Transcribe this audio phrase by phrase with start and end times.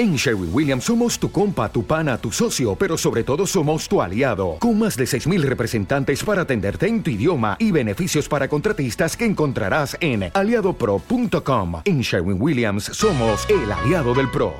[0.00, 4.00] En Sherwin Williams somos tu compa, tu pana, tu socio, pero sobre todo somos tu
[4.00, 9.14] aliado, con más de 6.000 representantes para atenderte en tu idioma y beneficios para contratistas
[9.14, 11.82] que encontrarás en aliadopro.com.
[11.84, 14.54] En Sherwin Williams somos el aliado del PRO.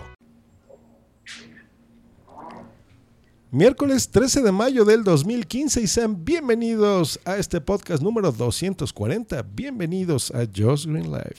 [3.50, 9.40] Miércoles 13 de mayo del 2015 y sean bienvenidos a este podcast número 240.
[9.54, 11.36] Bienvenidos a Just Green Live.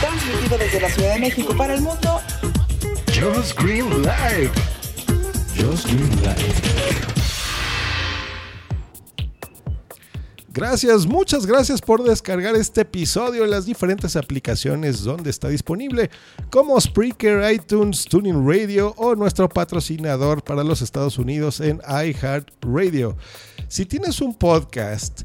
[0.00, 2.20] Transmitido desde la Ciudad de México para el mundo.
[3.08, 4.50] Just Green Live.
[5.56, 6.90] Just Green Live.
[10.52, 16.10] Gracias, muchas gracias por descargar este episodio en las diferentes aplicaciones donde está disponible,
[16.50, 23.16] como Spreaker, iTunes, Tuning Radio o nuestro patrocinador para los Estados Unidos en iHeartRadio.
[23.68, 25.22] Si tienes un podcast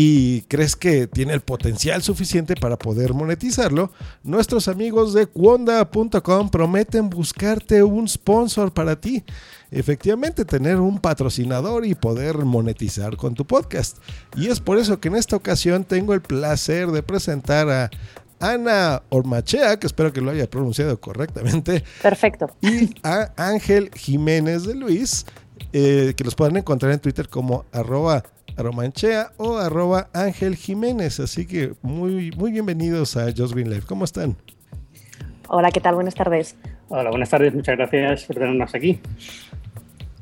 [0.00, 3.90] y crees que tiene el potencial suficiente para poder monetizarlo,
[4.22, 9.24] nuestros amigos de Cuonda.com prometen buscarte un sponsor para ti.
[9.72, 13.98] Efectivamente, tener un patrocinador y poder monetizar con tu podcast.
[14.36, 17.90] Y es por eso que en esta ocasión tengo el placer de presentar a
[18.38, 21.82] Ana Ormachea, que espero que lo haya pronunciado correctamente.
[22.02, 22.46] Perfecto.
[22.60, 25.26] Y a Ángel Jiménez de Luis,
[25.72, 28.22] eh, que los pueden encontrar en Twitter como arroba
[28.62, 31.20] Romanchea o arroba Ángel Jiménez.
[31.20, 33.86] Así que muy, muy bienvenidos a Just Green Life.
[33.86, 34.36] ¿Cómo están?
[35.48, 35.94] Hola, ¿qué tal?
[35.94, 36.56] Buenas tardes.
[36.88, 37.54] Hola, buenas tardes.
[37.54, 39.00] Muchas gracias por tenernos aquí.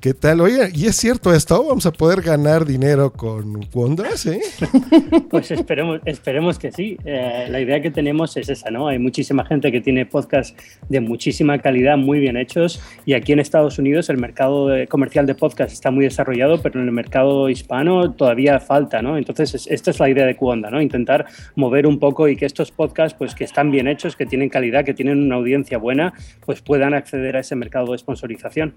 [0.01, 0.41] ¿Qué tal?
[0.43, 1.65] Oye, ¿y es cierto esto?
[1.67, 4.27] ¿Vamos a poder ganar dinero con Wonders?
[4.27, 4.41] ¿eh?
[5.31, 6.97] Pues esperemos, esperemos que sí.
[7.05, 8.87] Eh, la idea que tenemos es esa, ¿no?
[8.89, 10.55] Hay muchísima gente que tiene podcasts
[10.89, 15.35] de muchísima calidad, muy bien hechos, y aquí en Estados Unidos el mercado comercial de
[15.35, 19.17] podcast está muy desarrollado, pero en el mercado hispano todavía falta, ¿no?
[19.17, 20.81] Entonces, es- esta es la idea de Cuonda, ¿no?
[20.81, 24.51] Intentar mover un poco y que estos podcasts, pues que están bien hechos, que tienen
[24.51, 26.13] calidad, que tienen una audiencia buena,
[26.45, 28.75] pues puedan acceder a ese mercado de sponsorización.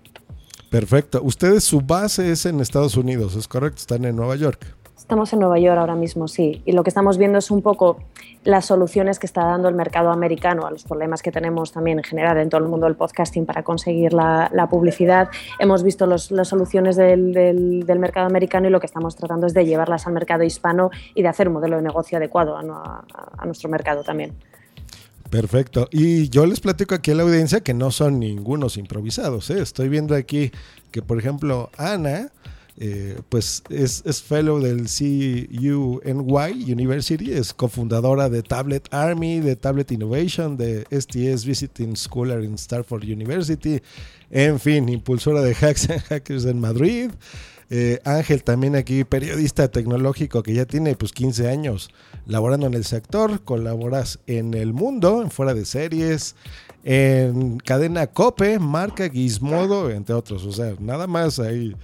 [0.69, 1.21] Perfecto.
[1.23, 3.77] Ustedes, su base es en Estados Unidos, ¿es correcto?
[3.79, 4.75] Están en Nueva York.
[4.95, 6.61] Estamos en Nueva York ahora mismo, sí.
[6.65, 7.97] Y lo que estamos viendo es un poco
[8.43, 12.03] las soluciones que está dando el mercado americano a los problemas que tenemos también en
[12.03, 15.29] general en todo el mundo del podcasting para conseguir la, publicidad.
[15.57, 20.05] Hemos visto las soluciones del, mercado americano y lo que estamos tratando es de llevarlas
[20.05, 24.35] al mercado hispano y de hacer un modelo de negocio adecuado a nuestro mercado también.
[25.29, 25.87] Perfecto.
[25.91, 29.49] Y yo les platico aquí a la audiencia que no son ningunos improvisados.
[29.49, 29.61] ¿eh?
[29.61, 30.51] Estoy viendo aquí
[30.91, 32.31] que, por ejemplo, Ana,
[32.77, 40.55] eh, pues es, fellow del CUNY University, es cofundadora de Tablet Army, de Tablet Innovation,
[40.57, 43.81] de STS Visiting Scholar in Stanford University,
[44.31, 47.11] en fin, impulsora de Hacks and Hackers en Madrid.
[47.71, 51.91] Eh, Ángel también aquí, periodista tecnológico que ya tiene pues 15 años
[52.25, 56.35] laborando en el sector, colaboras en El Mundo, en Fuera de Series,
[56.83, 61.75] en Cadena Cope, Marca Gizmodo, entre otros, o sea, nada más ahí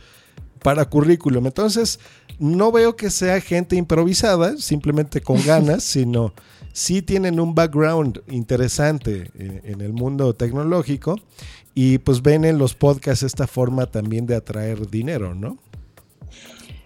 [0.63, 1.45] para currículum.
[1.45, 1.99] Entonces,
[2.39, 6.33] no veo que sea gente improvisada, simplemente con ganas, sino
[6.73, 11.19] sí tienen un background interesante en, en el mundo tecnológico
[11.75, 15.57] y pues ven en los podcasts esta forma también de atraer dinero, ¿no?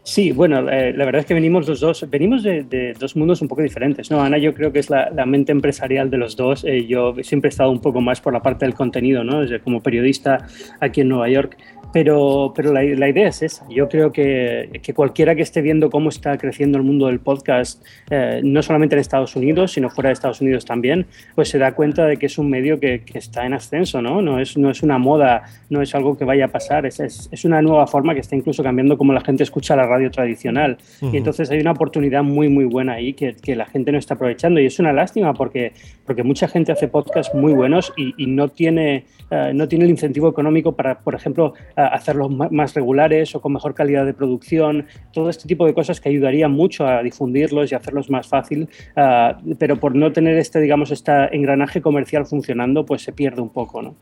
[0.09, 3.47] Sí, bueno, eh, la verdad es que venimos los dos, venimos de, dos mundos un
[3.47, 4.19] poco diferentes, ¿no?
[4.19, 7.51] Ana yo creo que es la, mente empresarial de los dos, eh, yo siempre he
[7.51, 9.41] estado un poco más por la parte del contenido, ¿no?
[9.41, 10.47] Desde como periodista
[10.79, 11.57] aquí en Nueva York,
[11.91, 15.89] pero, pero la, la idea es esa, yo creo que, que cualquiera que esté viendo
[15.89, 20.09] cómo está creciendo el mundo del podcast, eh, no solamente en Estados Unidos, sino fuera
[20.09, 23.17] de Estados Unidos también, pues se da cuenta de que es un medio que, que
[23.17, 24.21] está en ascenso, ¿no?
[24.21, 27.29] No es, no es una moda, no es algo que vaya a pasar, es, es,
[27.31, 30.77] es una nueva forma que está incluso cambiando cómo la gente escucha la radio tradicional.
[31.01, 31.13] Ujú.
[31.13, 34.13] Y entonces hay una oportunidad muy, muy buena ahí que, que la gente no está
[34.13, 34.59] aprovechando.
[34.59, 35.73] Y es una lástima porque,
[36.05, 39.91] porque mucha gente hace podcasts muy buenos y, y no, tiene, eh, no tiene el
[39.91, 44.85] incentivo económico para, por ejemplo, eh, hacerlos más regulares o con mejor calidad de producción.
[45.11, 48.69] Todo este tipo de cosas que ayudaría mucho a difundirlos y hacerlos más fácil.
[48.95, 53.49] eh, pero por no tener este, digamos, este engranaje comercial funcionando, pues se pierde un
[53.49, 53.95] poco, ¿no?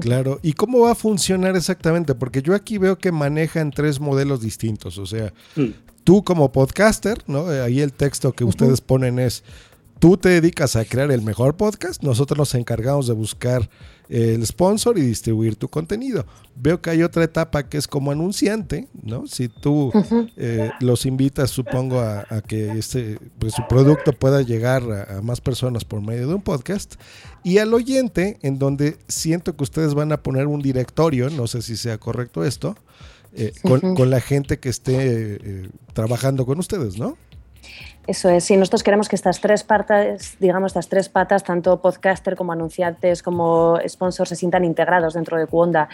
[0.00, 2.14] Claro, ¿y cómo va a funcionar exactamente?
[2.14, 5.68] Porque yo aquí veo que manejan tres modelos distintos, o sea, Mm.
[6.04, 7.46] tú como podcaster, ¿no?
[7.48, 9.44] Ahí el texto que ustedes ponen es,
[10.02, 13.70] tú te dedicas a crear el mejor podcast, nosotros nos encargamos de buscar
[14.08, 16.26] el sponsor y distribuir tu contenido.
[16.56, 19.28] Veo que hay otra etapa que es como anunciante, ¿no?
[19.28, 19.92] Si tú
[20.36, 25.22] eh, los invitas, supongo, a, a que este, pues, su producto pueda llegar a, a
[25.22, 26.96] más personas por medio de un podcast.
[27.44, 31.62] Y al oyente, en donde siento que ustedes van a poner un directorio, no sé
[31.62, 32.74] si sea correcto esto,
[33.34, 37.16] eh, con, con la gente que esté eh, trabajando con ustedes, ¿no?
[38.06, 42.34] Eso es, sí, nosotros queremos que estas tres patas, digamos, estas tres patas, tanto podcaster
[42.34, 45.88] como anunciantes como sponsors, se sientan integrados dentro de Cuonda.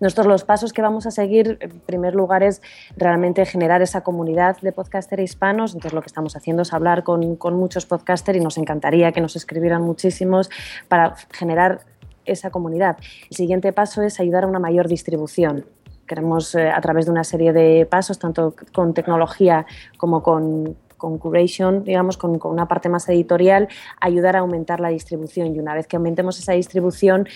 [0.00, 2.62] Nosotros los pasos que vamos a seguir, en primer lugar, es
[2.96, 5.74] realmente generar esa comunidad de podcaster hispanos.
[5.74, 9.20] Entonces lo que estamos haciendo es hablar con, con muchos podcasters y nos encantaría que
[9.20, 10.48] nos escribieran muchísimos
[10.88, 11.80] para generar
[12.24, 12.96] esa comunidad.
[13.30, 15.66] El siguiente paso es ayudar a una mayor distribución.
[16.06, 19.66] Queremos, eh, a través de una serie de pasos, tanto con tecnología
[19.98, 23.68] como con, con curation, digamos, con, con, una parte más editorial,
[24.00, 25.56] ayudar a aumentar la distribución.
[25.56, 27.26] Y una vez que aumentemos esa distribución,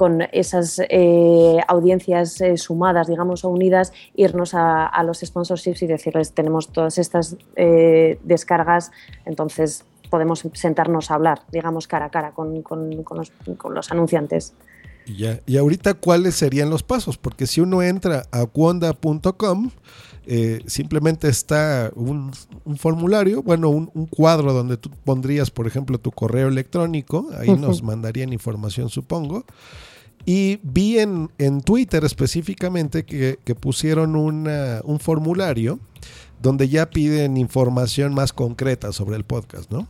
[0.00, 6.32] con esas eh, audiencias eh, sumadas, digamos, o unidas, irnos a, los sponsorships y decirles,
[6.32, 8.92] tenemos todas estas eh, descargas,
[9.26, 14.54] entonces podemos sentarnos a hablar, digamos, cara a cara con, con, con los, anunciantes.
[15.16, 15.40] Ya.
[15.46, 17.18] Y ahorita, ¿cuáles serían los pasos?
[17.18, 19.70] Porque si uno entra a cuonda.com,
[20.26, 22.30] eh, simplemente está un,
[22.64, 27.48] un formulario, bueno, un, un, cuadro donde tú pondrías, por ejemplo, tu correo electrónico, ahí
[27.48, 27.60] uh -huh.
[27.60, 29.44] nos mandarían información, supongo.
[30.26, 35.80] Y vi en, en Twitter específicamente que, que pusieron una, un formulario
[36.42, 39.88] donde ya piden información más concreta sobre el podcast, ¿no?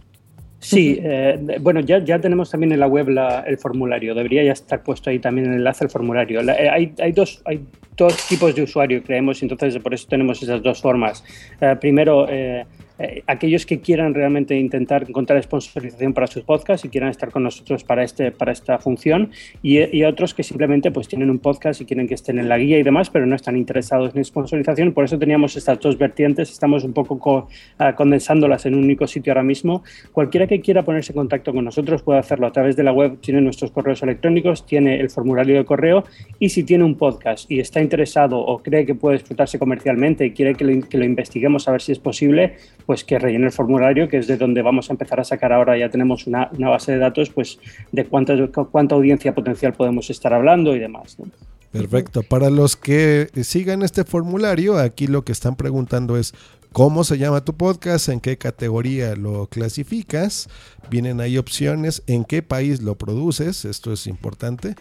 [0.61, 4.15] Sí, eh, bueno, ya, ya tenemos también en la web la, el formulario.
[4.15, 6.43] Debería ya estar puesto ahí también el enlace al formulario.
[6.43, 7.65] La, eh, hay, hay, dos, hay
[7.97, 11.25] dos tipos de usuario, creemos, entonces por eso tenemos esas dos formas.
[11.61, 12.67] Eh, primero, eh,
[13.01, 17.43] eh, aquellos que quieran realmente intentar encontrar sponsorización para sus podcasts y quieran estar con
[17.43, 19.31] nosotros para, este, para esta función
[19.63, 22.79] y, otros que simplemente pues tienen un podcast y quieren que estén en la guía
[22.79, 24.93] y demás, pero no están interesados en sponsorización.
[24.93, 27.49] Por eso teníamos estas dos vertientes, estamos un poco co
[27.79, 29.83] uh, condensándolas en un único sitio ahora mismo.
[30.13, 33.19] Cualquiera que quiera ponerse en contacto con nosotros puede hacerlo a través de la web,
[33.21, 36.05] tiene nuestros correos electrónicos, tiene el formulario de correo
[36.39, 40.33] y si tiene un podcast y está interesado o cree que puede explotarse comercialmente y
[40.33, 42.57] quiere que lo, que lo investiguemos a ver si es posible,
[42.91, 45.79] pues que rellene el formulario, que es de donde vamos a empezar a sacar ahora,
[45.79, 47.61] ya tenemos una, una base de datos, pues
[47.93, 51.17] de cuánta, cuánta audiencia potencial podemos estar hablando y demás.
[51.21, 51.27] ¿no?
[51.71, 52.25] Perfecto.
[52.25, 56.35] Para los que sigan este formulario, aquí lo que están preguntando es
[56.73, 60.49] cómo se llama tu podcast, en qué categoría lo clasificas,
[60.91, 64.75] vienen ahí opciones, en qué país lo produces, esto es importante,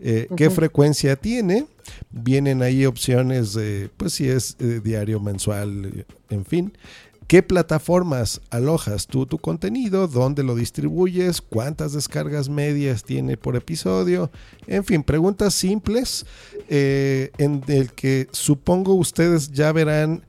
[0.00, 0.36] eh, uh -huh.
[0.36, 1.66] qué frecuencia tiene,
[2.10, 6.72] vienen ahí opciones de, pues si es eh, diario, mensual, en fin,
[7.26, 14.30] qué plataformas alojas tú tu contenido, dónde lo distribuyes, cuántas descargas medias tiene por episodio,
[14.66, 16.26] en fin, preguntas simples
[16.68, 20.22] eh, en el que supongo ustedes ya verán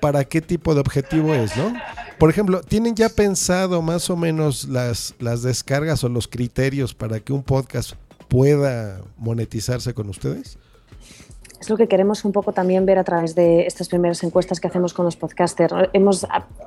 [0.00, 1.72] para qué tipo de objetivo es, ¿no?
[2.18, 7.20] Por ejemplo, ¿tienen ya pensado más o menos las, las descargas o los criterios para
[7.20, 7.92] que un podcast
[8.28, 10.58] pueda monetizarse con ustedes?
[11.64, 14.68] Es lo que queremos un poco también ver a través de estas primeras encuestas que
[14.68, 15.74] hacemos con los podcasters.
[15.94, 16.26] Hemos,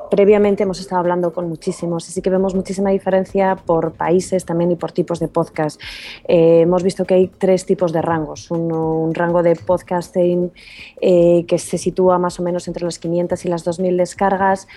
[0.09, 4.71] previamente hemos estado hablando con muchísimos y sí que vemos muchísima diferencia por países también
[4.71, 5.79] y por tipos de podcast.
[6.27, 8.49] Eh, hemos visto que hay tres tipos de rangos.
[8.49, 10.51] Un rango de podcasting
[10.99, 14.67] eh, que se sitúa más o menos entre las 500 y las 2.000 descargas,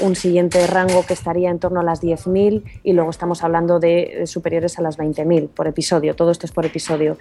[0.00, 4.16] un siguiente rango que estaría en torno a las 10.000 y luego estamos hablando de,
[4.18, 6.14] de superiores a las 20.000 por episodio.
[6.14, 7.16] Todo esto es por episodio.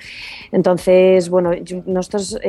[0.51, 1.51] Entonces, bueno,
[1.85, 2.37] nosotros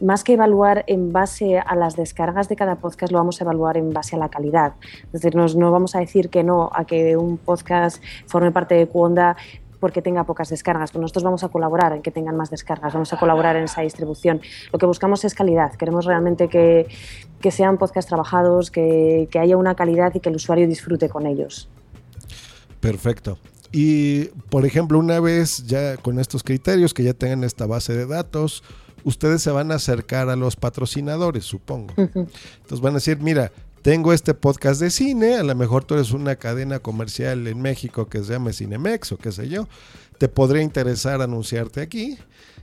[0.00, 3.76] más que evaluar en base a las descargas de cada podcast, lo vamos a evaluar
[3.76, 4.74] en base a la calidad.
[5.12, 8.86] Es decir, no vamos a decir que no a que un podcast forme parte de
[8.86, 9.36] Cuonda
[9.80, 13.12] porque tenga pocas descargas, pero nosotros vamos a colaborar en que tengan más descargas, vamos
[13.12, 14.40] a colaborar en esa distribución.
[14.72, 16.88] Lo que buscamos es calidad, queremos realmente que,
[17.50, 21.68] sean podcasts trabajados, que haya una calidad y que el usuario disfrute con ellos.
[22.80, 23.38] Perfecto.
[23.76, 28.06] Y, por ejemplo, una vez ya con estos criterios, que ya tengan esta base de
[28.06, 28.62] datos,
[29.04, 31.94] ustedes se van a acercar a los patrocinadores, supongo.
[31.96, 32.28] Uh -huh.
[32.56, 36.12] Entonces van a decir, mira, tengo este podcast de cine, a lo mejor tú eres
[36.12, 39.68] una cadena comercial en México que se llame Cinemex o qué sé yo,
[40.18, 42.18] te podría interesar anunciarte aquí.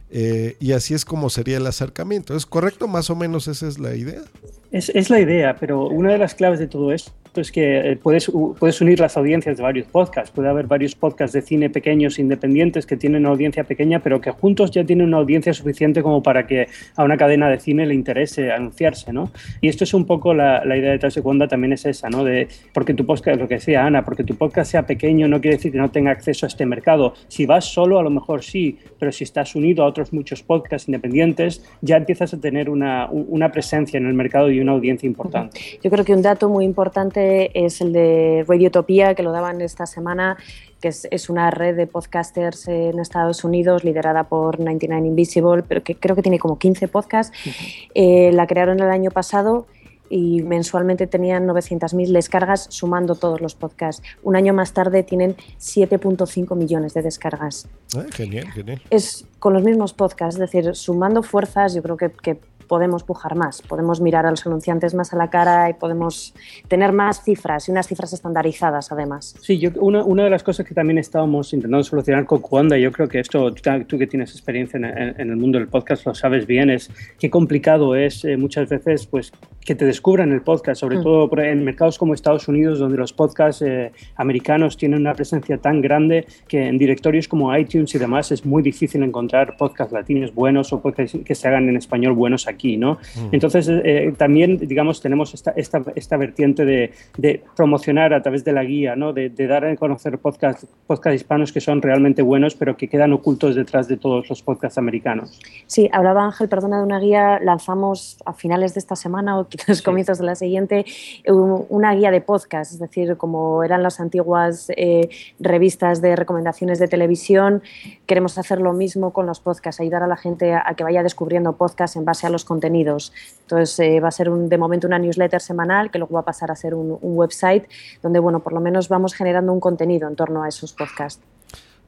[0.09, 2.35] Eh, y así es como sería el acercamiento.
[2.35, 2.87] ¿Es correcto?
[2.87, 4.23] Más o menos esa es la idea.
[4.71, 7.95] Es, es la idea, pero una de las claves de todo esto es que eh,
[7.95, 10.31] puedes, puedes unir las audiencias de varios podcasts.
[10.31, 14.31] Puede haber varios podcasts de cine pequeños, independientes, que tienen una audiencia pequeña, pero que
[14.31, 17.93] juntos ya tienen una audiencia suficiente como para que a una cadena de cine le
[17.93, 19.31] interese anunciarse, ¿no?
[19.61, 22.23] Y esto es un poco la, la idea de Cuonda también es esa, ¿no?
[22.23, 25.57] De, porque tu podcast, lo que decía Ana, porque tu podcast sea pequeño no quiere
[25.57, 27.13] decir que no tenga acceso a este mercado.
[27.27, 30.87] Si vas solo, a lo mejor sí, pero si estás unido a otros muchos podcasts
[30.87, 35.59] independientes, ya empiezas a tener una, una presencia en el mercado y una audiencia importante.
[35.83, 39.85] Yo creo que un dato muy importante es el de Radiotopía, que lo daban esta
[39.85, 40.37] semana,
[40.79, 45.83] que es, es, una red de podcasters en Estados Unidos liderada por 99 Invisible, pero
[45.83, 47.37] que creo que tiene como 15 podcasts.
[47.45, 47.89] Uh -huh.
[47.95, 49.67] eh, la crearon el año pasado
[50.11, 54.03] y mensualmente tenían 900.000 descargas sumando todos los podcasts.
[54.21, 57.67] Un año más tarde tienen 7.5 millones de descargas.
[57.95, 58.81] Ah, genial, genial.
[58.89, 62.39] Es con los mismos podcasts, es decir, sumando fuerzas, yo creo que, que
[62.71, 66.33] podemos pujar más, podemos mirar a los anunciantes más a la cara y podemos
[66.69, 69.35] tener más cifras y unas cifras estandarizadas además.
[69.41, 72.93] Sí, yo, una, una de las cosas que también estábamos intentando solucionar con Cuanda, yo
[72.93, 76.47] creo que esto, tú que tienes experiencia en, en, el mundo del podcast lo sabes
[76.47, 79.33] bien, es qué complicado es eh, muchas veces pues
[79.65, 81.03] que te descubran el podcast, sobre mm.
[81.03, 85.81] todo en mercados como Estados Unidos, donde los podcasts eh, americanos tienen una presencia tan
[85.81, 90.71] grande que en directorios como iTunes y demás es muy difícil encontrar podcasts latinos buenos
[90.71, 92.93] o podcasts que se hagan en español buenos aquí aquí, ¿no?
[93.15, 93.29] Mm.
[93.31, 98.53] Entonces, eh, también, digamos, tenemos esta, esta, esta vertiente de, de, promocionar a través de
[98.53, 99.13] la guía, ¿no?
[99.13, 103.13] De, de dar a conocer podcasts podcast hispanos que son realmente buenos, pero que quedan
[103.13, 105.39] ocultos detrás de todos los podcasts americanos.
[105.65, 109.77] Sí, hablaba Ángel, perdona, de una guía, lanzamos a finales de esta semana o quizás
[109.77, 109.83] sí.
[109.83, 110.85] comienzos de la siguiente,
[111.27, 116.87] una guía de podcast, es decir, como eran las antiguas eh, revistas de recomendaciones de
[116.87, 117.61] televisión,
[118.05, 121.03] queremos hacer lo mismo con los podcasts, ayudar a la gente a, a que vaya
[121.03, 123.13] descubriendo podcasts en base a los contenidos.
[123.43, 126.25] Entonces eh, va a ser un, de momento una newsletter semanal que luego va a
[126.25, 127.65] pasar a ser un, un, website
[128.03, 131.23] donde, bueno, por lo menos vamos generando un contenido en torno a esos podcasts.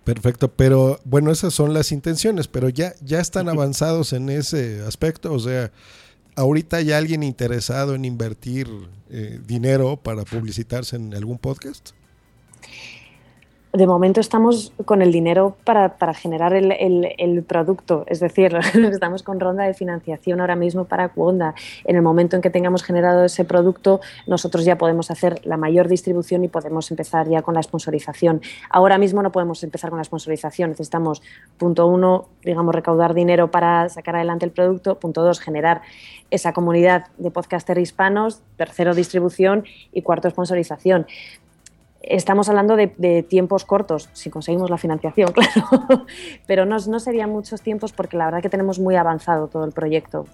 [0.05, 5.33] Perfecto, pero bueno, esas son las intenciones, pero ya, ya están avanzados en ese aspecto,
[5.33, 5.71] o sea,
[6.35, 8.67] ahorita hay alguien interesado en invertir
[9.09, 11.91] eh, dinero para publicitarse en algún podcast
[13.73, 18.55] de momento estamos con el dinero para, para generar el, el, el, producto, es decir,
[18.91, 21.55] estamos con ronda de financiación ahora mismo para Cuonda.
[21.83, 25.87] En el momento en que tengamos generado ese producto, nosotros ya podemos hacer la mayor
[25.87, 28.41] distribución y podemos empezar ya con la sponsorización.
[28.69, 31.23] Ahora mismo no podemos empezar con la sponsorización, necesitamos,
[31.57, 35.81] punto uno, digamos, recaudar dinero para sacar adelante el producto, punto dos, generar
[36.29, 39.63] esa comunidad de podcaster hispanos, tercero, distribución.
[39.91, 41.07] Y cuarto, sponsorización
[42.03, 46.05] estamos hablando de, de, tiempos cortos, si conseguimos la financiación, claro,
[46.45, 49.71] pero no, no serían muchos tiempos porque la verdad que tenemos muy avanzado todo el
[49.71, 50.27] proyecto.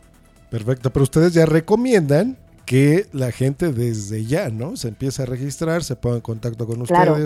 [0.50, 4.76] Perfecto, pero ustedes ya recomiendan que la gente desde ya, ¿no?
[4.76, 7.00] Se empiece a registrar, se ponga en contacto con ustedes.
[7.00, 7.18] Claro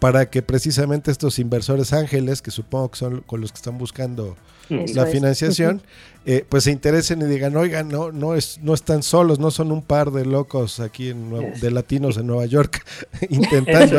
[0.00, 4.36] para que precisamente estos inversores ángeles, que supongo que son con los que están buscando
[4.68, 5.82] Eso la financiación,
[6.26, 9.70] eh, pues se interesen y digan, oigan, no, no, es, no están solos, no son
[9.72, 12.84] un par de locos aquí en Nuevo, de latinos en Nueva York
[13.28, 13.98] intentando,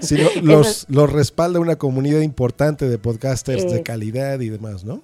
[0.00, 3.68] sino los, los respalda una comunidad importante de podcasters eh.
[3.68, 5.02] de calidad y demás, ¿no?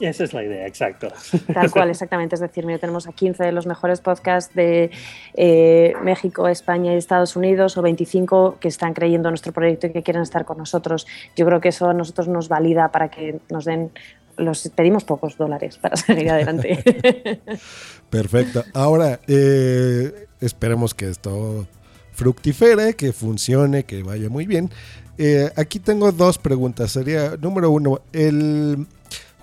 [0.00, 1.08] Esa es la idea, exacto.
[1.52, 2.34] Tal cual, exactamente.
[2.34, 4.90] Es decir, mira, tenemos a 15 de los mejores podcasts de
[5.34, 9.92] eh, México, España y Estados Unidos, o 25 que están creyendo en nuestro proyecto y
[9.92, 11.06] que quieren estar con nosotros.
[11.36, 13.90] Yo creo que eso a nosotros nos valida para que nos den
[14.36, 16.82] los pedimos pocos dólares para seguir adelante.
[18.10, 18.64] Perfecto.
[18.72, 21.66] Ahora, eh, esperemos que esto
[22.12, 24.70] fructifere, que funcione, que vaya muy bien.
[25.18, 26.92] Eh, aquí tengo dos preguntas.
[26.92, 28.86] Sería, número uno, el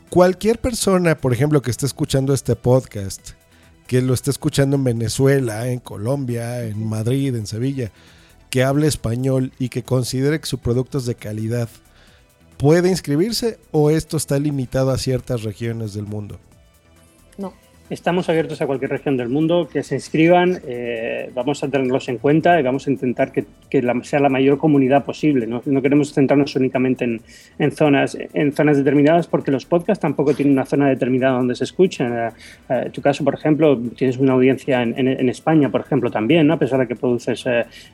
[0.10, 3.32] cualquier persona, por ejemplo, que esté escuchando este podcast,
[3.88, 7.92] que lo esté escuchando en Venezuela, en Colombia, en Madrid, en Sevilla,
[8.50, 11.70] que hable español y que considere que su producto es de calidad,
[12.58, 16.40] ¿puede inscribirse o esto está limitado a ciertas regiones del mundo?
[17.90, 22.18] Estamos abiertos a cualquier región del mundo, que se inscriban, eh, vamos a tenerlos en
[22.18, 25.48] cuenta y vamos a intentar que, que la, sea la mayor comunidad posible.
[25.48, 30.52] No, no queremos centrarnos únicamente en, zonas, en zonas determinadas porque los podcasts tampoco tienen
[30.52, 32.14] una zona determinada donde se escuchan.
[32.14, 32.30] Eh,
[32.68, 36.46] eh, tu caso, por ejemplo, tienes una audiencia en, en, en España, por ejemplo, también,
[36.46, 36.56] ¿no?
[36.56, 37.46] a pesar de que produces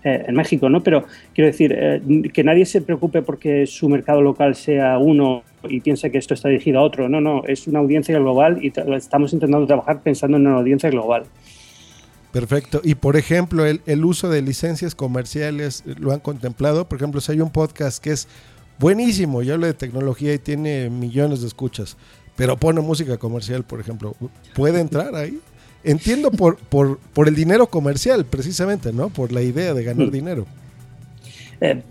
[0.04, 0.70] en México.
[0.70, 0.82] ¿no?
[0.82, 2.02] Pero quiero decir,
[2.34, 6.50] que nadie se preocupe porque su mercado local sea uno y piensa que esto está
[6.50, 7.10] dirigido a otro.
[7.10, 11.25] No, no, es una audiencia global y estamos intentando trabajar pensando en una audiencia global.
[12.32, 12.82] Perfecto.
[12.84, 16.89] Y por ejemplo, el, el, uso de licencias comerciales, ¿lo han contemplado?
[16.89, 18.27] Por ejemplo, si hay un podcast que es
[18.79, 21.96] buenísimo, yo hablo de tecnología y tiene millones de escuchas,
[22.36, 24.15] pero pone música comercial, por ejemplo,
[24.55, 25.39] ¿puede entrar ahí?
[25.84, 29.10] Entiendo por, por, por el dinero comercial, precisamente, ¿no?
[29.10, 30.12] Por la idea de ganar mm.
[30.12, 30.46] dinero.
[31.62, 31.84] Eh,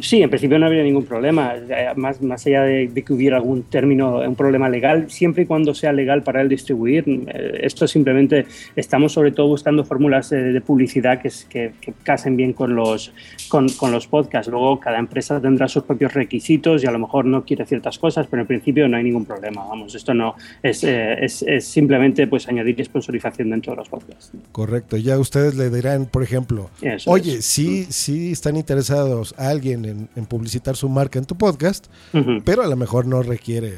[0.00, 1.54] Sí, en principio no habría ningún problema,
[1.96, 5.74] más, más allá de, de, que hubiera algún término, un problema legal, siempre y cuando
[5.74, 7.04] sea legal para él distribuir.
[7.08, 12.36] Eh, esto simplemente estamos sobre todo buscando fórmulas de, de publicidad que, que, que, casen
[12.36, 13.12] bien con los,
[13.48, 14.50] con, con, los podcasts.
[14.50, 18.28] Luego cada empresa tendrá sus propios requisitos y a lo mejor no quiere ciertas cosas,
[18.30, 19.64] pero en principio no hay ningún problema.
[19.66, 24.32] Vamos, esto no es, eh, es, es simplemente pues añadir sponsorización dentro de los podcasts.
[24.52, 29.48] Correcto, ya ustedes le dirán, por ejemplo, Eso oye, si sí, sí están interesados a
[29.48, 32.42] alguien en, en, publicitar su marca en tu podcast, uh -huh.
[32.44, 33.72] pero a lo mejor no requiere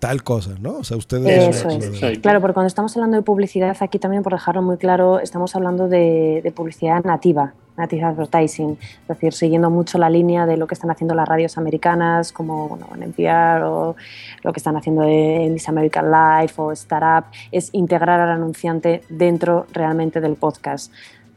[0.00, 0.78] tal cosa, ¿no?
[0.78, 1.56] O sea, ustedes...
[1.56, 2.18] Eso es.
[2.20, 5.88] Claro, porque cuando estamos hablando de publicidad, aquí también por dejarlo muy claro, estamos hablando
[5.88, 10.90] de, publicidad nativa, native advertising, es decir, siguiendo mucho la línea de lo que están
[10.90, 13.96] haciendo las radios americanas, como bueno, en NPR o
[14.42, 19.66] lo que están haciendo en This American Life o Startup, es integrar al anunciante dentro
[19.72, 20.92] realmente del podcast.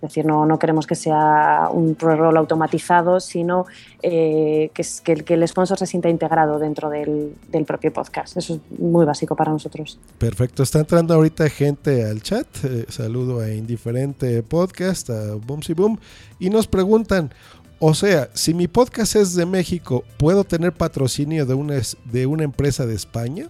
[0.06, 3.66] Es decir, no, no queremos que sea un pre-roll automatizado, sino
[4.04, 8.38] eh, que, que, que, el sponsor se sienta integrado dentro del, del, propio podcast.
[8.38, 10.00] Eso es muy básico para nosotros.
[10.20, 10.62] Perfecto.
[10.62, 12.46] Está entrando ahorita gente al chat.
[12.64, 16.00] Eh, saludo a Indiferente Podcast, a Boomsy Boom.
[16.38, 17.32] Y nos preguntan,
[17.80, 22.44] o sea, si mi podcast es de México, ¿puedo tener patrocinio de una, de una
[22.44, 23.50] empresa de España?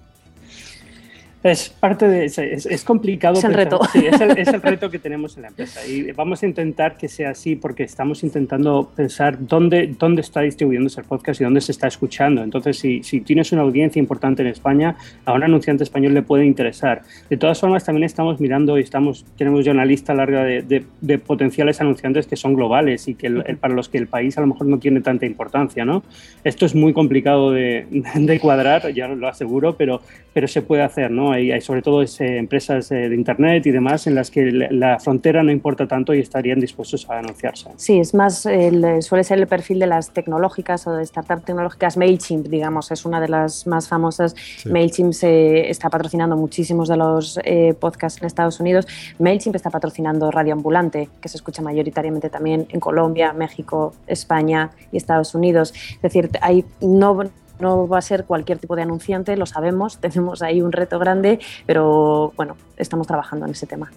[1.46, 2.26] Es parte de.
[2.26, 3.38] Es, es complicado.
[3.38, 3.80] Es el reto.
[3.94, 5.86] Sí, es el, es el, reto que tenemos en la empresa.
[5.86, 11.02] Y vamos a intentar que sea así porque estamos intentando pensar dónde, dónde está distribuyéndose
[11.02, 12.42] el podcast y dónde se está escuchando.
[12.42, 16.46] Entonces, si, si tienes una audiencia importante en España, a un anunciante español le puede
[16.46, 17.04] interesar.
[17.30, 20.84] De todas formas, también estamos mirando y estamos, tenemos ya una lista larga de, de,
[21.02, 24.42] de potenciales anunciantes que son globales y que el, para los que el país a
[24.42, 25.86] lo mejor no tiene tanta importancia.
[25.86, 26.02] ¿no?
[26.44, 27.86] Esto es muy complicado de,
[28.16, 30.02] de cuadrar, ya lo aseguro, pero,
[30.34, 31.12] pero se puede hacer.
[31.12, 31.35] ¿no?
[31.36, 35.00] Hay sobre todo es, eh, empresas eh, de Internet y demás en las que la
[35.00, 37.70] frontera no importa tanto y estarían dispuestos a anunciarse.
[37.78, 41.98] Sí, es más, el, suele ser el perfil de las tecnológicas o de startups tecnológicas.
[41.98, 44.36] MailChimp, digamos, es una de las más famosas.
[44.58, 44.70] Sí.
[44.70, 48.88] MailChimp se está patrocinando muchísimos de los eh, podcasts en Estados Unidos.
[49.20, 54.98] MailChimp está patrocinando Radio Ambulante, que se escucha mayoritariamente también en Colombia, México, España y
[54.98, 55.74] Estados Unidos.
[55.96, 57.16] Es decir, hay no
[57.60, 61.40] no va a ser cualquier tipo de anunciante, lo sabemos, tenemos ahí un reto grande,
[61.66, 63.92] pero bueno, estamos trabajando en ese tema.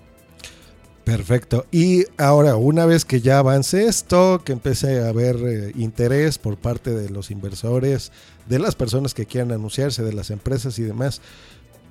[1.04, 1.64] Perfecto.
[1.70, 6.58] Y ahora, una vez que ya avance esto, que empiece a haber eh, interés por
[6.58, 8.12] parte de los inversores,
[8.46, 11.22] de las personas que quieran anunciarse, de las empresas y demás,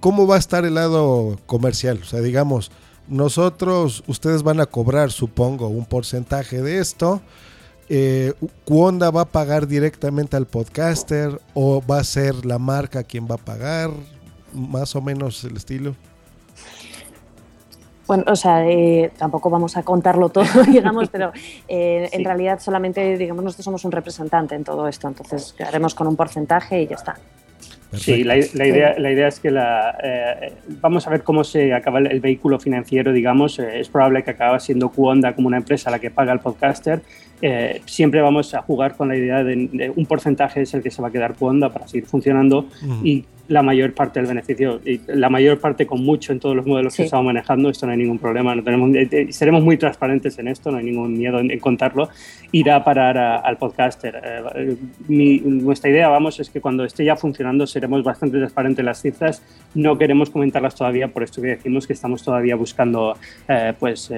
[0.01, 1.99] ¿cómo va a estar el lado comercial?
[2.03, 2.69] O sea, digamos,
[3.07, 7.21] nosotros, ustedes van a cobrar, supongo, un porcentaje de esto
[7.89, 8.33] eh,
[8.65, 13.35] ¿Cuonda va a pagar directamente al podcaster o va a ser la marca quien va
[13.35, 13.91] a pagar?
[14.53, 15.95] Más o menos el estilo.
[18.07, 21.31] Bueno, o sea, eh, tampoco vamos a contarlo todo, digamos, pero
[21.67, 22.17] eh, sí.
[22.17, 26.15] en realidad solamente, digamos, nosotros somos un representante en todo esto, entonces haremos con un
[26.15, 27.17] porcentaje y ya está.
[27.89, 28.17] Perfecto.
[28.17, 31.73] Sí, la, la, idea, la idea es que la, eh, vamos a ver cómo se
[31.73, 33.59] acaba el, el vehículo financiero, digamos.
[33.59, 37.01] Eh, es probable que acabe siendo Cuonda como una empresa la que paga al podcaster.
[37.41, 40.91] Eh, siempre vamos a jugar con la idea de, de, un porcentaje es el que
[40.91, 43.05] se va a quedar Cuonda para seguir funcionando mm.
[43.05, 46.65] y la mayor parte del beneficio, y la mayor parte con mucho en todos los
[46.65, 46.97] modelos sí.
[46.97, 50.47] que estamos manejando, esto no hay ningún problema, no tenemos, eh, seremos muy transparentes en
[50.47, 52.09] esto, no hay ningún miedo en, en contarlo,
[52.51, 54.21] irá a parar a, al podcaster.
[54.23, 54.75] Eh,
[55.07, 59.01] mi, nuestra idea, vamos, es que cuando esté ya funcionando seremos bastante transparentes en las
[59.01, 59.41] cifras,
[59.75, 63.15] no queremos comentarlas todavía, por esto que decimos que estamos todavía buscando
[63.47, 64.11] eh, pues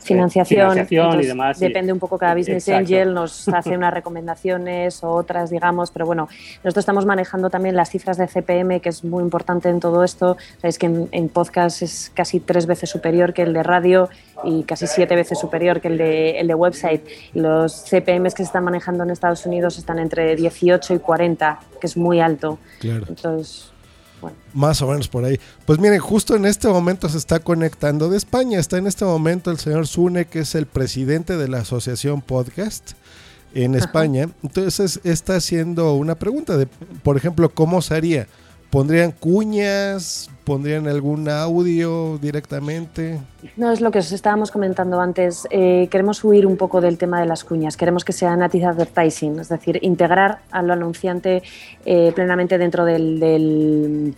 [0.00, 1.58] financiación y demás.
[1.58, 2.94] Depende un poco cada business Exacto.
[2.94, 6.28] angel, nos hace unas recomendaciones o otras, digamos, pero bueno,
[6.62, 10.04] nosotros estamos estamos manejando también las cifras de CPM, que es muy importante en todo
[10.04, 10.36] esto.
[10.58, 14.08] Sabéis que en, en, podcast es casi tres veces superior que el de radio
[14.44, 17.02] y casi siete veces superior que el de, el de website.
[17.32, 21.86] Los CPMs que se están manejando en Estados Unidos están entre 18 y 40, que
[21.88, 22.58] es muy alto.
[22.78, 23.06] Claro.
[23.08, 23.72] Entonces,
[24.20, 24.36] bueno.
[24.52, 25.40] Más o menos por ahí.
[25.66, 28.60] Pues miren, justo en este momento se está conectando de España.
[28.60, 32.92] Está en este momento el señor Sune, que es el presidente de la Asociación Podcast
[33.54, 34.28] en España.
[34.42, 36.66] Entonces está haciendo una pregunta de,
[37.02, 38.26] por ejemplo, ¿cómo se haría?
[38.70, 40.28] ¿Pondrían cuñas?
[40.42, 43.20] ¿Pondrían algún audio directamente?
[43.56, 45.46] No, es lo que os estábamos comentando antes.
[45.50, 47.76] Eh, queremos huir un poco del tema de las cuñas.
[47.76, 51.44] Queremos que sea native advertising, es decir, integrar al anunciante
[51.86, 54.14] eh, plenamente dentro del, del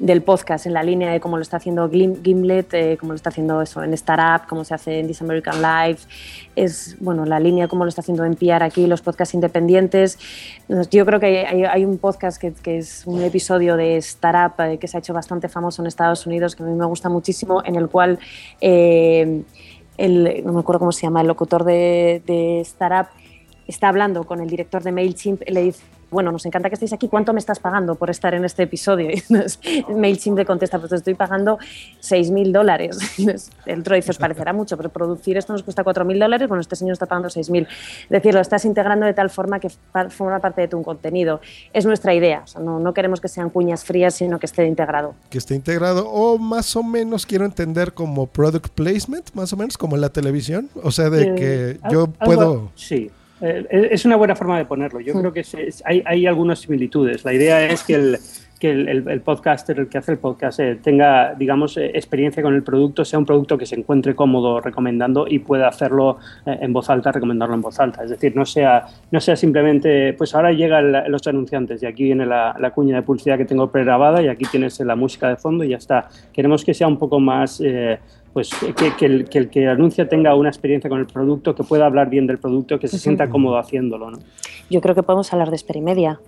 [0.00, 3.28] del podcast, en la línea de cómo lo está haciendo Gimlet, eh, cómo lo está
[3.28, 6.08] haciendo eso en Startup, cómo se hace en This American Life,
[6.56, 10.18] es bueno, la línea cómo lo está haciendo en PR aquí, los podcasts independientes.
[10.90, 14.88] Yo creo que hay, un podcast que, que, es un episodio de Startup eh, que
[14.88, 17.76] se ha hecho bastante famoso en Estados Unidos, que a mí me gusta muchísimo, en
[17.76, 18.18] el cual...
[18.60, 19.42] Eh,
[19.98, 23.08] el, no me acuerdo cómo se llama, el locutor de, de Startup
[23.66, 26.92] está hablando con el director de MailChimp y le dice bueno, nos encanta que estéis
[26.92, 29.10] aquí, ¿cuánto me estás pagando por estar en este episodio?
[29.20, 31.58] Y entonces, MailChimp le contesta, pues te estoy pagando
[32.02, 32.98] 6.000 dólares.
[33.66, 36.76] El otro dice, os parecerá mucho, pero producir esto nos cuesta 4.000 dólares, bueno, este
[36.76, 37.66] señor está pagando 6.000.
[37.66, 39.70] Es decir, lo estás integrando de tal forma que
[40.10, 41.40] forma parte de tu contenido.
[41.72, 44.66] Es nuestra idea, o sea, no, no queremos que sean cuñas frías, sino que esté
[44.66, 45.14] integrado.
[45.28, 49.78] Que esté integrado, o más o menos quiero entender como product placement, más o menos
[49.78, 52.72] como en la televisión, o sea, de que yo algo, puedo...
[52.74, 55.00] Sí Eh, es una buena forma de ponerlo.
[55.00, 55.44] Yo creo que
[55.84, 57.24] hay, hay algunas similitudes.
[57.24, 58.18] La idea es que el,
[58.60, 62.62] que el, podcaster, el que hace el podcast, eh, tenga, digamos, eh, experiencia con el
[62.62, 66.90] producto, sea un producto que se encuentre cómodo recomendando y pueda hacerlo eh, en voz
[66.90, 68.04] alta, recomendarlo en voz alta.
[68.04, 72.26] Es decir, no sea, no sea simplemente, pues ahora llegan los anunciantes y aquí viene
[72.26, 75.70] la, cuña de publicidad que tengo pregrabada y aquí tienes la música de fondo y
[75.70, 76.08] ya está.
[76.32, 77.60] Queremos que sea un poco más...
[78.32, 81.86] pues que, el, que, el, que anuncia tenga una experiencia con el producto, que pueda
[81.86, 84.10] hablar bien del producto, que se sienta cómodo haciéndolo.
[84.10, 84.18] ¿no?
[84.70, 86.20] Yo creo que podemos hablar de Esperimedia.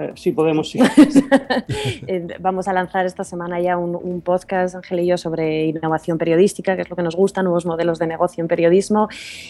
[0.00, 0.78] Eh, sí, podemos, sí.
[2.40, 6.82] Vamos a lanzar esta semana ya un, podcast, Ángel y yo, sobre innovación periodística, que
[6.82, 9.08] es lo que nos gusta, nuevos modelos de negocio en periodismo.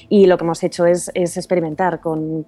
[0.08, 2.44] Y lo que hemos hecho es, experimentar con,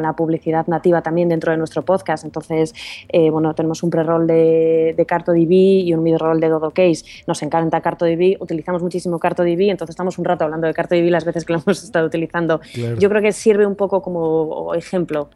[0.00, 2.24] la publicidad nativa también dentro de nuestro podcast.
[2.24, 2.74] Entonces,
[3.08, 7.04] eh, bueno, tenemos un pre-roll de, de CartoDB y un mid-roll de Dodo Case.
[7.26, 11.44] Nos encanta CartoDB, utilizamos muchísimo CartoDB, entonces estamos un rato hablando de CartoDB las veces
[11.46, 12.60] que lo hemos estado utilizando.
[12.98, 15.30] Yo creo que sirve un poco como ejemplo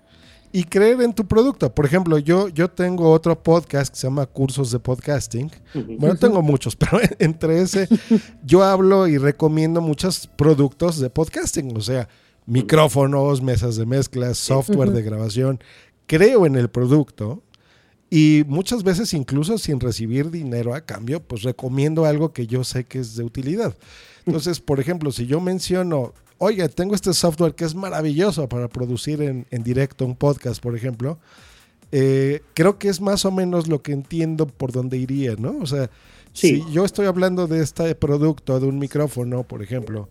[0.52, 1.74] y creer en tu producto.
[1.74, 5.50] Por ejemplo, yo, yo tengo otro podcast que se llama Cursos de Podcasting.
[5.98, 7.88] Bueno, tengo muchos, pero entre ese
[8.44, 12.08] yo hablo y recomiendo muchos productos de podcasting, o sea,
[12.44, 15.58] micrófonos, mesas de mezclas, software de grabación.
[16.06, 17.42] Creo en el producto
[18.10, 22.84] y muchas veces incluso sin recibir dinero a cambio, pues recomiendo algo que yo sé
[22.84, 23.74] que es de utilidad.
[24.26, 26.12] Entonces, por ejemplo, si yo menciono
[26.44, 31.20] oiga, tengo este software que es maravilloso para producir en, directo un podcast, por ejemplo,
[31.92, 35.56] eh, creo que es más o menos lo que entiendo por dónde iría, ¿no?
[35.60, 35.88] O sea,
[36.32, 40.08] si yo estoy hablando de este producto, de un micrófono, por ejemplo,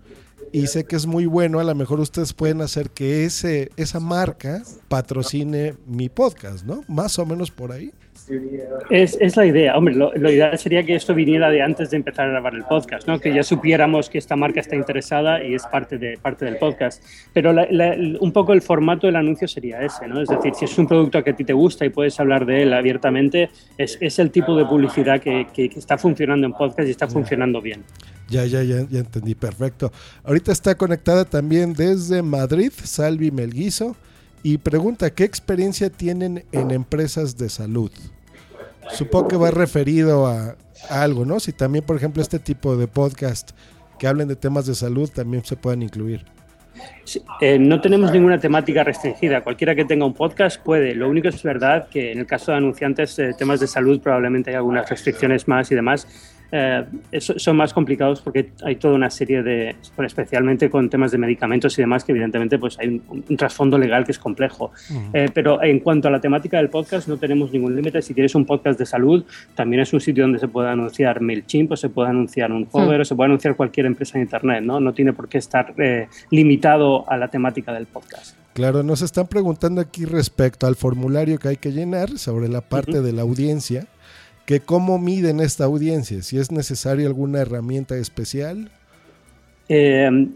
[0.54, 4.00] y sé que es muy bueno, a lo mejor ustedes pueden hacer que ese, esa
[4.00, 6.86] marca patrocine mi podcast, ¿no?
[6.88, 7.92] Más o menos por ahí.
[8.90, 9.78] Es, es, la idea.
[9.78, 13.08] Hombre, lo, ideal sería que esto viniera de antes de empezar a grabar el podcast,
[13.08, 13.20] ¿no?
[13.20, 17.04] que ya supiéramos que esta marca está interesada y es parte, de, parte del podcast.
[17.34, 20.22] Pero un poco el formato del anuncio sería ese, ¿no?
[20.22, 22.64] es decir, si es un producto que a ti te gusta y puedes hablar de
[22.64, 26.92] él abiertamente, es, es el tipo de publicidad que, que, está funcionando en podcast y
[26.92, 27.84] está funcionando bien.
[28.30, 29.92] Ya, ya, ya, ya entendí, perfecto.
[30.24, 33.96] Ahorita está conectada también desde Madrid, Salvi Melguizo,
[34.44, 37.92] y pregunta, ¿qué experiencia tienen en empresas de salud?
[38.92, 40.56] Supongo que va referido a,
[40.90, 41.40] algo, ¿no?
[41.40, 43.52] Si también, por ejemplo, este tipo de podcast
[44.00, 46.26] que hablen de temas de salud también se puedan incluir.
[47.42, 49.42] Eh, no tenemos ninguna temática restringida.
[49.42, 50.96] Cualquiera que tenga un podcast puede.
[50.96, 54.56] Lo único es verdad que en el caso de anunciantes, temas de salud probablemente hay
[54.56, 56.08] algunas restricciones más y demás.
[56.52, 56.86] Eh,
[57.20, 61.82] son más complicados porque hay toda una serie de, especialmente con temas de medicamentos y
[61.82, 64.72] demás, que evidentemente pues hay un, trasfondo legal que es complejo.
[65.14, 68.02] Eh, pero en cuanto a la temática del podcast, no tenemos ningún límite.
[68.02, 69.24] Si tienes un podcast de salud,
[69.56, 73.02] también es un sitio donde se puede anunciar MailChimp o se puede anunciar un Hover
[73.02, 74.64] o se puede anunciar cualquier empresa en Internet.
[74.64, 78.36] No, no tiene por qué estar eh, limitado a la temática del podcast.
[78.54, 83.02] Claro, nos están preguntando aquí respecto al formulario que hay que llenar sobre la parte
[83.02, 83.88] de la audiencia
[84.46, 88.72] que cómo miden esta audiencia, si es necesaria alguna herramienta especial.
[89.70, 90.28] Eh,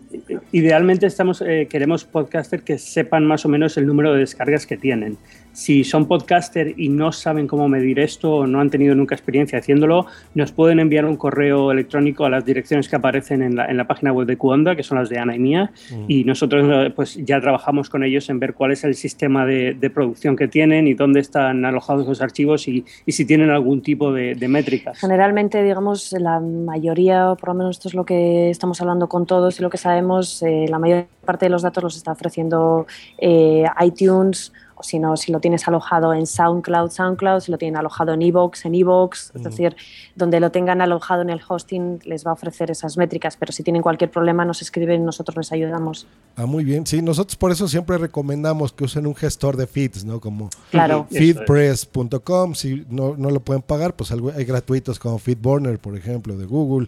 [0.51, 4.77] idealmente estamos, eh, queremos podcasters que sepan más o menos el número de descargas que
[4.77, 5.17] tienen
[5.55, 9.57] si son podcaster y no saben cómo medir esto o no han tenido nunca experiencia
[9.57, 13.77] haciéndolo, nos pueden enviar un correo electrónico a las direcciones que aparecen en la, en
[13.77, 16.05] la página web de Cuonda, que son las de Ana y mía, mm.
[16.09, 19.89] y nosotros pues ya trabajamos con ellos en ver cuál es el sistema de, de
[19.89, 24.11] producción que tienen y dónde están alojados los archivos y, y si tienen algún tipo
[24.11, 24.99] de, de, métricas.
[24.99, 29.25] Generalmente, digamos, la mayoría, o por lo menos esto es lo que estamos hablando con
[29.25, 32.85] todos y lo que sabemos, eh, la mayor parte de los datos los está ofreciendo
[33.17, 37.77] eh, iTunes, o si no, si lo tienes alojado en SoundCloud, SoundCloud, si lo tienen
[37.77, 39.75] alojado en Evox, en Evox, es decir,
[40.15, 43.63] donde lo tengan alojado en el hosting les va a ofrecer esas métricas, pero si
[43.63, 46.07] tienen cualquier problema nos escriben, nosotros les ayudamos.
[46.35, 50.03] Ah, muy bien, sí, nosotros por eso siempre recomendamos que usen un gestor de feeds,
[50.03, 50.19] ¿no?
[50.19, 51.07] Como claro.
[51.09, 56.45] feedpress.com, si no, no lo pueden pagar, pues hay gratuitos como Feedburner, por ejemplo, de
[56.45, 56.87] Google,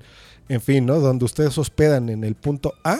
[0.49, 0.99] en fin, ¿no?
[0.99, 2.99] Donde ustedes hospedan en el punto A,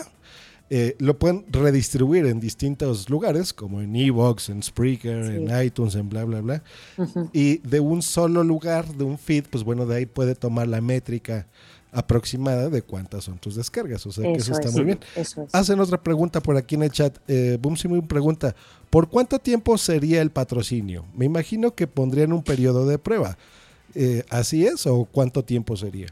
[0.70, 6.08] eh, lo pueden redistribuir en distintos lugares, como en Evox, en Spreaker, en iTunes, en
[6.08, 6.62] bla, bla, bla.
[7.32, 10.80] Y de un solo lugar, de un feed, pues bueno, de ahí puede tomar la
[10.80, 11.46] métrica
[11.90, 14.04] aproximada de cuántas son tus descargas.
[14.06, 15.00] O sea que eso está muy bien.
[15.52, 17.16] Hacen otra pregunta por aquí en el chat.
[17.28, 18.54] Eh, Boom me pregunta,
[18.90, 21.04] ¿por cuánto tiempo sería el patrocinio?
[21.16, 23.38] Me imagino que pondrían un periodo de prueba.
[23.94, 26.08] Eh, ¿Así es o cuánto tiempo sería?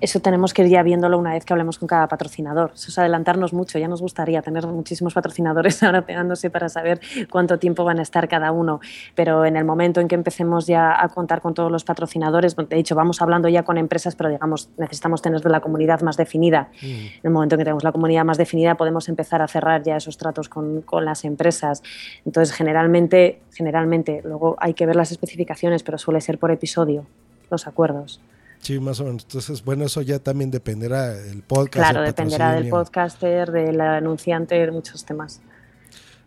[0.00, 2.72] Eso tenemos que ir ya viéndolo una vez que hablemos con cada patrocinador.
[2.74, 3.78] Eso es adelantarnos mucho.
[3.78, 8.28] Ya nos gustaría tener muchísimos patrocinadores ahora pegándose para saber cuánto tiempo van a estar
[8.28, 8.80] cada uno.
[9.14, 12.78] Pero en el momento en que empecemos ya a contar con todos los patrocinadores, de
[12.78, 16.70] hecho, vamos hablando ya con empresas, pero digamos, necesitamos tener la comunidad más definida.
[16.82, 16.86] Mm.
[16.86, 19.96] En el momento en que tenemos la comunidad más definida, podemos empezar a cerrar ya
[19.96, 21.82] esos tratos con, con las empresas.
[22.24, 27.06] Entonces, generalmente, generalmente, luego hay que ver las especificaciones, pero suele ser por episodio
[27.50, 28.20] los acuerdos.
[28.60, 29.22] Sí, más o menos.
[29.22, 31.90] Entonces, bueno, eso ya también dependerá del podcast.
[31.90, 35.40] Claro, dependerá del podcaster, del anunciante, de muchos temas.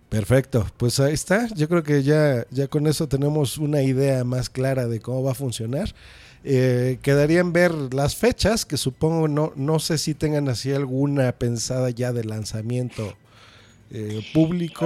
[0.09, 1.47] Perfecto, pues ahí está.
[1.55, 5.31] Yo creo que ya, ya con eso tenemos una idea más clara de cómo va
[5.31, 5.93] a funcionar.
[6.43, 11.91] Eh, quedarían ver las fechas, que supongo no, no sé si tengan así alguna pensada
[11.91, 13.13] ya de lanzamiento
[13.91, 14.85] eh, público.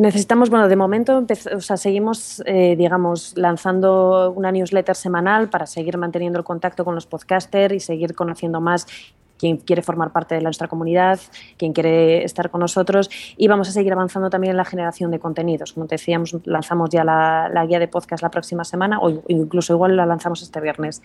[0.00, 5.98] Necesitamos, bueno, de momento o sea, seguimos, eh, digamos, lanzando una newsletter semanal para seguir
[5.98, 8.86] manteniendo el contacto con los podcasters y seguir conociendo más
[9.40, 11.18] quien quiere formar parte de nuestra comunidad,
[11.56, 15.18] quien quiere estar con nosotros y vamos a seguir avanzando también en la generación de
[15.18, 15.72] contenidos.
[15.72, 19.96] Como te decíamos, lanzamos ya la, guía de podcast la próxima semana o incluso igual
[19.96, 21.00] la lanzamos este viernes.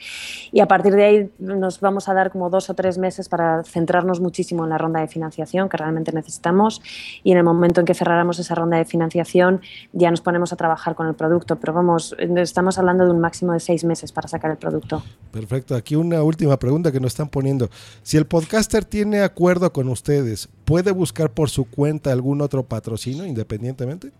[0.51, 3.63] Y a partir de ahí nos vamos a dar como dos o tres meses para
[3.63, 6.81] centrarnos muchísimo en la ronda de financiación que realmente necesitamos
[7.23, 9.61] y en el momento en que cerráramos esa ronda de financiación
[9.93, 11.55] ya nos ponemos a trabajar con el producto.
[11.55, 15.03] Pero vamos, estamos hablando de un máximo de seis meses para sacar el producto.
[15.31, 15.75] Perfecto.
[15.75, 17.69] Aquí una última pregunta que nos están poniendo.
[18.01, 24.11] Si podcaster tiene acuerdo con ustedes, ¿puede buscar por su cuenta algún otro patrocinio independientemente?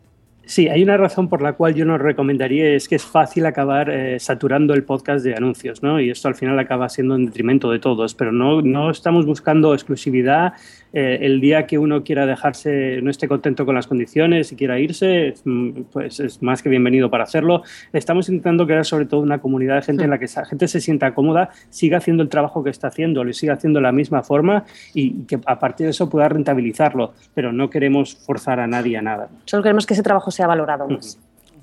[0.45, 3.89] Sí, hay una razón por la cual yo nos recomendaría, es que es fácil acabar
[3.89, 5.99] eh, saturando el podcast de anuncios, ¿no?
[5.99, 9.73] Y esto al final acaba siendo en detrimento de todos, pero no, no estamos buscando
[9.73, 10.53] exclusividad
[10.97, 14.79] eh, el día que uno quiera dejarse, no esté contento con las condiciones y quiera
[14.79, 17.63] irse, mm, pues es más que bienvenido para hacerlo.
[17.91, 20.79] Estamos intentando crear sobre todo una comunidad de gente en la que esa gente se
[20.79, 24.23] sienta cómoda, siga haciendo el trabajo que está haciendo, lo siga haciendo de la misma
[24.23, 28.95] forma y que a partir de eso pueda rentabilizarlo, pero no queremos forzar a nadie
[28.95, 29.27] a nada.
[29.43, 31.17] Solo queremos que ese trabajo sea valorado más.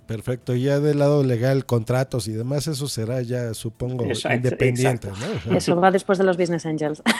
[0.07, 4.05] Perfecto, ya del lado legal, contratos y demás, eso será ya, supongo,
[4.35, 5.09] independiente.
[5.51, 7.03] Eso va después de los Business Angels.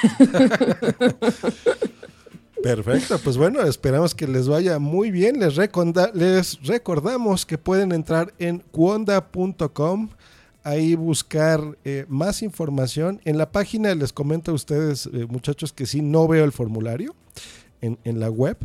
[2.63, 5.41] Perfecto, pues bueno, esperamos que les vaya muy bien.
[5.41, 5.59] Les,
[6.15, 10.11] les recordamos que pueden entrar en cuonda.com,
[10.63, 13.21] ahí buscar eh, más información.
[13.25, 17.17] En la página les comento a ustedes, eh, muchachos, que sí, no veo el formulario
[17.81, 18.57] en, la web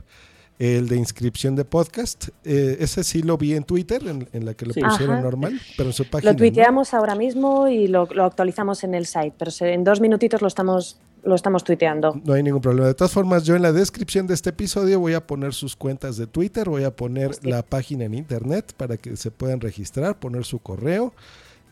[0.59, 2.29] el de inscripción de podcast.
[2.43, 5.93] Eh, ese sí lo vi en Twitter, en, la que lo pusieron normal, pero en
[5.93, 6.31] su página.
[6.31, 10.41] Lo tuiteamos ahora mismo y lo, lo, actualizamos en el site, pero en dos minutitos
[10.41, 12.21] lo estamos lo estamos tuiteando.
[12.23, 12.87] No hay ningún problema.
[12.87, 16.15] De todas formas, yo en la descripción de este episodio voy a poner sus cuentas
[16.15, 20.45] de Twitter, voy a poner la página en internet para que se puedan registrar, poner
[20.45, 21.13] su correo,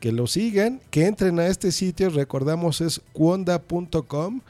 [0.02, 4.42] que lo sigan, que entren a este sitio, recordamos es cuonda.com.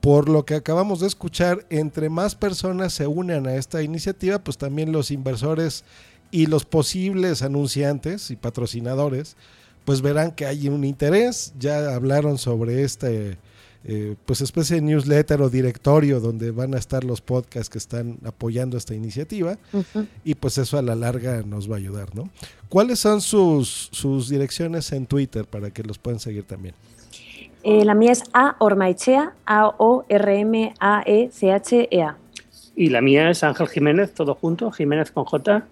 [0.00, 4.56] Por lo que acabamos de escuchar, entre más personas se unan a esta iniciativa, pues
[4.56, 5.84] también los inversores
[6.30, 9.36] y los posibles anunciantes y patrocinadores,
[9.84, 11.52] pues verán que hay un interés.
[11.58, 13.36] Ya hablaron sobre este
[13.82, 18.18] eh, pues especie de newsletter o directorio donde van a estar los podcasts que están
[18.24, 19.56] apoyando esta iniciativa
[20.22, 22.28] y pues eso a la larga nos va a ayudar, ¿no?
[22.68, 26.74] ¿Cuáles son sus, sus direcciones en Twitter para que los puedan seguir también?
[27.62, 30.16] Eh, la mía es A Ormaechea, A-O-R-M-A-E-C-H-E-A.
[32.76, 35.62] Y la mía es Ángel Jiménez, todo junto, Jiménez con J.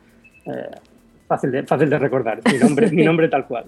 [0.45, 0.71] Eh,
[1.27, 3.65] fácil, de, fácil de recordar, mi nombre, mi nombre tal cual.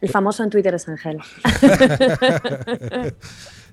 [0.00, 1.18] El famoso en Twitter es Ángel.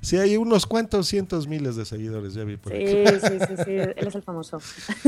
[0.02, 3.72] sí, hay unos cuantos cientos miles de seguidores, ya vi por sí, Sí, sí, sí,
[3.72, 4.60] él es el famoso.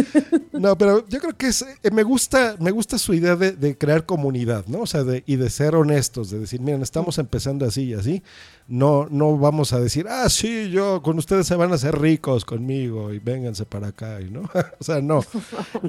[0.54, 4.06] no, pero yo creo que es, eh, me, gusta, me gusta su idea de, crear
[4.06, 4.82] comunidad, ¿no?
[4.82, 8.24] O sea, de, y de ser honestos, de decir, miren, estamos empezando así y así.
[8.70, 12.46] No, no vamos a decir, ah, sí, yo, con ustedes se van a hacer ricos
[12.46, 14.42] conmigo y vénganse para acá, y ¿no?
[14.80, 15.22] o sea, no.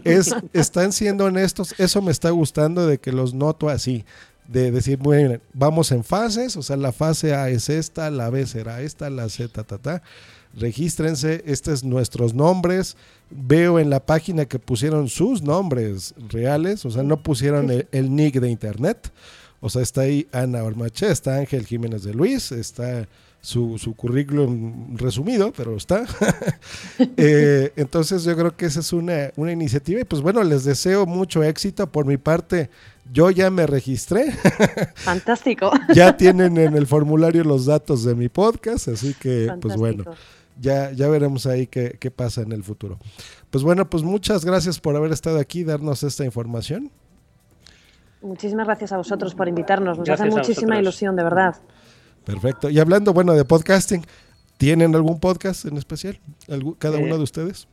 [0.02, 4.04] Es, están siendo honestos, eso me está gustando de que los noto así
[4.50, 8.46] de decir, bueno, vamos en fases, o sea, la fase A es esta, la B
[8.46, 10.02] será esta, la Z, ta, ta, ta.
[10.54, 12.96] Regístrense, estos nuestros nombres.
[13.30, 18.40] Veo en la página que pusieron sus nombres reales, o sea, no pusieron el, nick
[18.40, 19.12] de internet.
[19.60, 23.06] O sea, está ahí Ana Ormache, está Ángel Jiménez de Luis, está
[23.40, 26.04] su, su currículum resumido, pero está.
[27.16, 31.06] Eh, entonces yo creo que esa es una, una iniciativa y pues bueno, les deseo
[31.06, 31.86] mucho éxito.
[31.86, 32.68] Por mi parte,
[33.12, 34.32] yo ya me registré.
[34.94, 35.70] Fantástico.
[35.94, 40.04] ya tienen en el formulario los datos de mi podcast, así que pues bueno,
[40.60, 42.98] ya, ya veremos ahí qué, qué, pasa en el futuro.
[43.50, 46.90] Pues bueno, pues muchas gracias por haber estado aquí, darnos esta información.
[48.22, 51.56] Muchísimas gracias a vosotros por invitarnos, nos hace muchísima ilusión, de verdad.
[52.24, 52.68] Perfecto.
[52.68, 54.04] Y hablando, bueno, de podcasting,
[54.58, 56.20] ¿tienen algún podcast en especial?
[56.78, 57.66] ¿Cada Eh, uno de ustedes?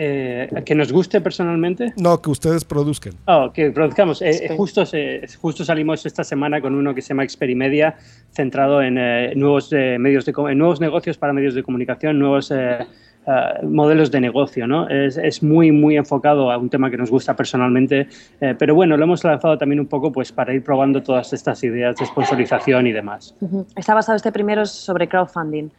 [0.00, 1.92] Eh, ¿Que nos guste personalmente?
[1.96, 3.14] No, que ustedes produzcan.
[3.26, 4.22] Oh, que produzcamos.
[4.22, 7.96] Eh, eh, justo, se- justo salimos esta semana con uno que se llama Experimedia,
[8.30, 12.52] centrado en eh, nuevos, eh, medios de, en nuevos negocios para medios de comunicación, nuevos
[12.52, 12.78] eh,
[13.26, 13.30] eh,
[13.64, 14.68] modelos de negocio.
[14.68, 14.88] ¿no?
[14.88, 18.06] Es, es muy, muy enfocado a un tema que nos gusta personalmente,
[18.40, 21.64] eh, pero bueno, lo hemos lanzado también un poco pues, para ir probando todas estas
[21.64, 23.34] ideas de sponsorización y demás.
[23.40, 23.66] Ujú.
[23.74, 25.70] Está basado este primero sobre crowdfunding.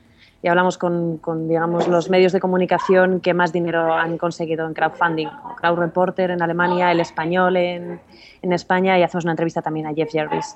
[0.41, 4.73] Y hablamos con, con, digamos, los medios de comunicación que más dinero han conseguido en
[4.73, 5.27] crowdfunding.
[5.57, 7.99] Crowd Reporter en Alemania, El Español en,
[8.41, 10.55] en España y hacemos una entrevista también a Jeff Jarvis.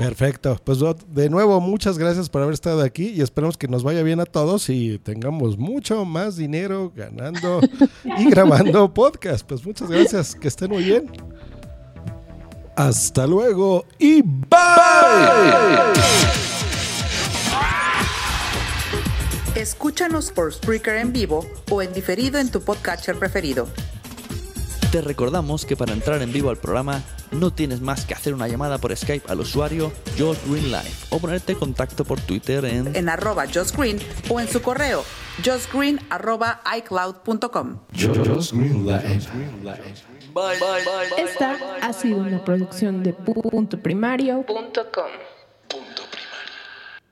[0.00, 0.56] Perfecto.
[0.64, 4.18] Pues de nuevo, muchas gracias por haber estado aquí y esperamos que nos vaya bien
[4.18, 7.60] a todos y tengamos mucho más dinero ganando
[8.04, 9.46] y grabando podcast.
[9.46, 10.34] Pues muchas gracias.
[10.34, 11.10] Que estén muy bien.
[12.76, 14.60] Hasta luego y bye.
[19.60, 23.68] Escúchanos por Spreaker en vivo o en diferido en tu podcatcher preferido.
[24.90, 28.48] Te recordamos que para entrar en vivo al programa no tienes más que hacer una
[28.48, 32.96] llamada por Skype al usuario Josh Green Live o ponerte en contacto por Twitter en
[32.96, 33.98] En arroba Josh Green
[34.30, 35.04] o en su correo
[35.44, 37.80] joshgreen arroba iCloud.com.
[41.18, 45.39] Esta ha sido una producción de puntoprimario.com.